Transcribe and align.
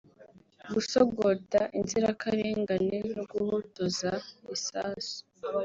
gusogota 0.73 1.59
inzirakarengane 1.77 2.97
no 3.15 3.23
guhotoza 3.31 4.11
isasu 4.55 5.17